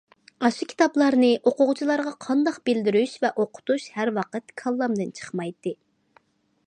ئاشۇ 0.47 0.67
كىتابلارنى 0.69 1.29
ئوقۇغۇچىلارغا 1.49 2.13
قانداق 2.25 2.57
بىلدۈرۈش 2.69 3.13
ۋە 3.27 3.33
ئوقۇتۇش 3.45 3.87
ھەر 3.99 4.13
ۋاقىت 4.19 4.57
كاللامدىن 4.63 5.17
چىقمايتتى. 5.21 5.77